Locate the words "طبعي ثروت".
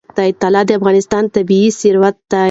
1.35-2.17